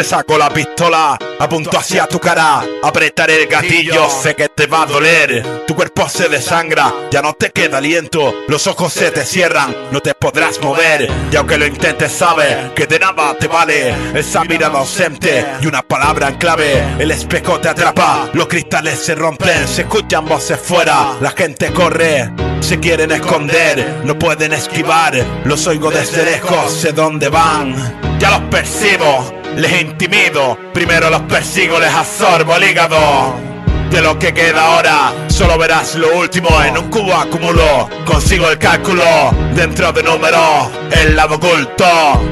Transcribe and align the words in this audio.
Te 0.00 0.04
saco 0.04 0.38
la 0.38 0.48
pistola, 0.48 1.18
apunto 1.38 1.76
hacia 1.76 2.06
tu 2.06 2.18
cara, 2.18 2.64
apretaré 2.82 3.42
el 3.42 3.46
gatillo, 3.46 4.08
sé 4.08 4.34
que 4.34 4.48
te 4.48 4.66
va 4.66 4.84
a 4.84 4.86
doler. 4.86 5.66
Tu 5.66 5.74
cuerpo 5.74 6.08
se 6.08 6.30
desangra, 6.30 6.90
ya 7.10 7.20
no 7.20 7.34
te 7.34 7.50
queda 7.50 7.76
aliento, 7.76 8.32
los 8.48 8.66
ojos 8.66 8.94
se 8.94 9.10
te 9.10 9.26
cierran, 9.26 9.76
no 9.92 10.00
te 10.00 10.14
podrás 10.14 10.58
mover. 10.62 11.06
Y 11.30 11.36
aunque 11.36 11.58
lo 11.58 11.66
intentes, 11.66 12.12
sabes 12.12 12.70
que 12.74 12.86
de 12.86 12.98
nada 12.98 13.36
te 13.36 13.46
vale 13.46 13.94
esa 14.18 14.42
mirada 14.44 14.78
ausente 14.78 15.44
y 15.60 15.66
una 15.66 15.82
palabra 15.82 16.28
en 16.28 16.36
clave. 16.36 16.82
El 16.98 17.10
espejo 17.10 17.60
te 17.60 17.68
atrapa, 17.68 18.30
los 18.32 18.48
cristales 18.48 19.00
se 19.00 19.14
rompen, 19.14 19.68
se 19.68 19.82
escuchan 19.82 20.24
voces 20.24 20.58
fuera, 20.58 21.18
la 21.20 21.32
gente 21.32 21.74
corre. 21.74 22.32
Se 22.60 22.80
quieren 22.80 23.10
esconder, 23.10 24.00
no 24.04 24.18
pueden 24.18 24.54
esquivar, 24.54 25.12
los 25.44 25.66
oigo 25.66 25.90
desde 25.90 26.24
lejos, 26.24 26.72
sé 26.72 26.94
dónde 26.94 27.28
van. 27.28 28.18
Ya 28.18 28.30
los 28.30 28.50
percibo, 28.50 29.39
les 29.56 29.80
intimido, 29.80 30.58
primero 30.72 31.10
los 31.10 31.22
persigo, 31.22 31.78
les 31.78 31.92
absorbo 31.92 32.56
el 32.56 32.70
hígado. 32.70 33.50
De 33.90 34.00
lo 34.00 34.16
que 34.20 34.32
queda 34.32 34.66
ahora, 34.66 35.12
solo 35.26 35.58
verás 35.58 35.96
lo 35.96 36.16
último 36.16 36.48
en 36.62 36.78
un 36.78 36.88
cubo 36.90 37.12
acumulo. 37.12 37.88
Consigo 38.04 38.48
el 38.48 38.56
cálculo 38.56 39.02
dentro 39.52 39.92
de 39.92 40.04
números, 40.04 40.68
el 40.92 41.16
lado 41.16 41.34
oculto. 41.34 41.84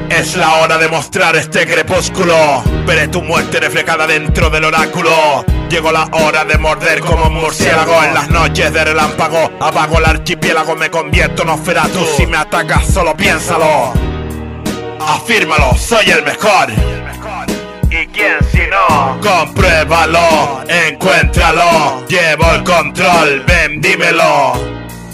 Es 0.09 0.37
la 0.37 0.55
hora 0.55 0.77
de 0.77 0.87
mostrar 0.87 1.35
este 1.35 1.67
crepúsculo. 1.67 2.63
Veré 2.85 3.09
tu 3.09 3.21
muerte 3.21 3.59
reflejada 3.59 4.07
dentro 4.07 4.49
del 4.49 4.63
oráculo. 4.63 5.43
Llegó 5.69 5.91
la 5.91 6.07
hora 6.13 6.45
de 6.45 6.57
morder 6.57 7.01
como 7.01 7.25
un 7.25 7.33
murciélago 7.33 8.05
en 8.05 8.13
las 8.13 8.29
noches 8.29 8.71
de 8.71 8.85
relámpago. 8.85 9.51
Apago 9.59 9.97
el 9.97 10.05
archipiélago, 10.05 10.77
me 10.77 10.89
convierto 10.89 11.43
en 11.43 11.49
Osferatu. 11.49 12.05
Si 12.15 12.25
me 12.25 12.37
atacas, 12.37 12.87
solo 12.87 13.17
piénsalo. 13.17 13.91
Afírmalo, 15.01 15.75
soy 15.75 16.09
el 16.09 16.23
mejor. 16.23 16.98
¿Y 18.69 18.71
quién 18.71 18.81
si 18.85 18.93
no? 18.93 19.19
Compruébalo, 19.21 20.63
encuéntralo, 20.67 22.05
llevo 22.07 22.51
el 22.53 22.63
control, 22.63 23.43
ven 23.47 23.81
dímelo. 23.81 24.53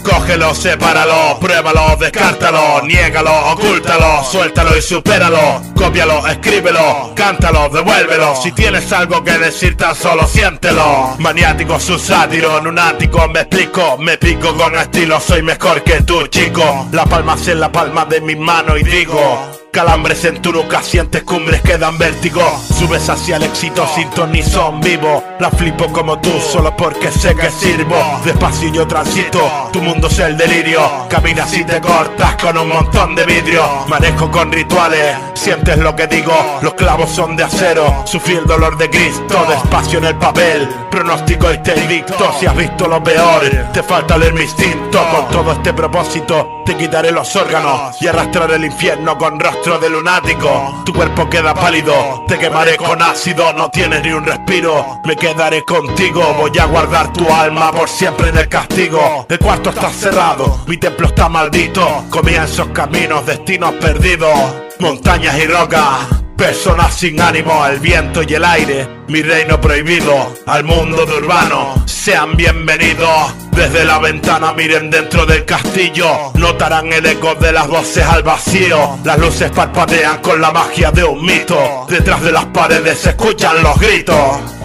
Cógelo, 0.02 0.54
sepáralo, 0.54 1.36
pruébalo, 1.40 1.96
descártalo, 1.96 2.82
niégalo, 2.82 3.52
ocúltalo, 3.52 4.22
suéltalo 4.22 4.76
y 4.76 4.82
supéralo, 4.82 5.60
cópialo, 5.74 6.24
escríbelo, 6.28 7.12
cántalo, 7.16 7.68
devuélvelo. 7.70 8.36
Si 8.36 8.52
tienes 8.52 8.92
algo 8.92 9.24
que 9.24 9.36
decir, 9.36 9.76
tan 9.76 9.96
solo 9.96 10.28
siéntelo. 10.28 11.16
Maniático, 11.18 11.80
su 11.80 11.98
sátiro, 11.98 12.60
lunático, 12.60 13.26
me 13.28 13.40
explico, 13.40 13.96
me 13.98 14.16
pico 14.16 14.54
con 14.56 14.76
estilo, 14.76 15.18
soy 15.18 15.42
mejor 15.42 15.82
que 15.82 16.02
tú, 16.02 16.28
chico. 16.28 16.86
La 16.92 17.04
palma 17.04 17.36
en 17.44 17.58
la 17.58 17.72
palma 17.72 18.04
de 18.04 18.20
mi 18.20 18.36
mano 18.36 18.76
y 18.76 18.84
digo. 18.84 19.65
Calambres 19.76 20.24
en 20.24 20.40
tu 20.40 20.52
nuca, 20.52 20.82
sientes 20.82 21.22
cumbres 21.22 21.60
que 21.60 21.76
dan 21.76 21.98
vértigo. 21.98 22.40
Subes 22.78 23.10
hacia 23.10 23.36
el 23.36 23.42
éxito 23.42 23.86
sin 23.94 24.08
ni 24.32 24.42
son 24.42 24.80
vivo. 24.80 25.22
La 25.38 25.50
flipo 25.50 25.92
como 25.92 26.18
tú, 26.18 26.30
solo 26.40 26.74
porque 26.74 27.12
sé 27.12 27.34
que 27.34 27.50
sirvo. 27.50 27.94
Despacio 28.24 28.72
yo 28.72 28.86
transito, 28.86 29.68
tu 29.74 29.82
mundo 29.82 30.06
es 30.06 30.18
el 30.18 30.38
delirio. 30.38 30.80
Caminas 31.10 31.54
y 31.54 31.62
te 31.62 31.78
cortas 31.82 32.36
con 32.36 32.56
un 32.56 32.70
montón 32.70 33.14
de 33.14 33.26
vidrio. 33.26 33.64
Manejo 33.86 34.30
con 34.30 34.50
rituales, 34.50 35.14
sientes 35.34 35.76
lo 35.76 35.94
que 35.94 36.06
digo. 36.06 36.32
Los 36.62 36.72
clavos 36.72 37.10
son 37.10 37.36
de 37.36 37.44
acero, 37.44 38.02
sufrí 38.06 38.36
el 38.36 38.46
dolor 38.46 38.78
de 38.78 38.88
Cristo. 38.88 39.44
Despacio 39.46 39.98
en 39.98 40.06
el 40.06 40.16
papel, 40.16 40.66
pronóstico 40.96 41.48
te 41.62 41.74
dicto. 41.86 42.32
Si 42.40 42.46
has 42.46 42.56
visto 42.56 42.88
lo 42.88 43.02
peor, 43.02 43.42
te 43.72 43.82
falta 43.82 44.16
leer 44.16 44.32
mi 44.32 44.42
instinto. 44.42 44.98
Con 45.10 45.28
todo 45.28 45.52
este 45.52 45.74
propósito, 45.74 46.62
te 46.64 46.74
quitaré 46.74 47.12
los 47.12 47.36
órganos 47.36 48.00
y 48.00 48.06
arrastrar 48.06 48.50
el 48.52 48.64
infierno 48.64 49.18
con 49.18 49.38
rostro 49.38 49.78
de 49.78 49.90
lunático. 49.90 50.82
Tu 50.86 50.94
cuerpo 50.94 51.28
queda 51.28 51.54
pálido, 51.54 52.24
te 52.26 52.38
quemaré 52.38 52.78
con 52.78 53.02
ácido, 53.02 53.52
no 53.52 53.68
tienes 53.68 54.02
ni 54.02 54.12
un 54.12 54.24
respiro. 54.24 55.00
Me 55.04 55.16
quedaré 55.16 55.62
contigo, 55.64 56.34
voy 56.38 56.58
a 56.58 56.64
guardar 56.64 57.12
tu 57.12 57.30
alma 57.30 57.70
por 57.72 57.90
siempre 57.90 58.30
en 58.30 58.38
el 58.38 58.48
castigo. 58.48 59.26
El 59.28 59.38
cuarto 59.38 59.70
está 59.70 59.90
cerrado, 59.90 60.62
mi 60.66 60.78
templo 60.78 61.08
está 61.08 61.28
maldito. 61.28 62.04
Comienzos, 62.08 62.68
caminos, 62.68 63.26
destinos 63.26 63.74
perdidos, 63.74 64.34
montañas 64.78 65.36
y 65.38 65.46
rocas. 65.46 66.15
Personas 66.36 66.94
sin 66.94 67.18
ánimo, 67.18 67.64
el 67.66 67.80
viento 67.80 68.22
y 68.22 68.34
el 68.34 68.44
aire, 68.44 68.86
mi 69.08 69.22
reino 69.22 69.58
prohibido, 69.58 70.34
al 70.44 70.64
mundo 70.64 71.06
de 71.06 71.14
urbano, 71.14 71.82
sean 71.86 72.36
bienvenidos. 72.36 73.32
Desde 73.52 73.86
la 73.86 73.98
ventana 73.98 74.52
miren 74.52 74.90
dentro 74.90 75.24
del 75.24 75.46
castillo, 75.46 76.32
notarán 76.34 76.92
el 76.92 77.06
eco 77.06 77.34
de 77.36 77.52
las 77.52 77.66
voces 77.68 78.04
al 78.04 78.22
vacío. 78.22 78.98
Las 79.02 79.18
luces 79.18 79.50
parpadean 79.50 80.20
con 80.20 80.38
la 80.38 80.52
magia 80.52 80.90
de 80.90 81.04
un 81.04 81.24
mito, 81.24 81.86
detrás 81.88 82.20
de 82.20 82.32
las 82.32 82.44
paredes 82.46 82.98
se 82.98 83.10
escuchan 83.10 83.62
los 83.62 83.80
gritos. 83.80 84.55